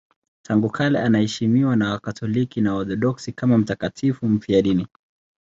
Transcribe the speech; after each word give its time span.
Tangu 0.47 0.69
kale 0.69 0.99
anaheshimiwa 1.01 1.75
na 1.75 1.91
Wakatoliki 1.91 2.61
na 2.61 2.73
Waorthodoksi 2.73 3.31
kama 3.31 3.57
mtakatifu 3.57 4.25
mfiadini. 4.27 4.87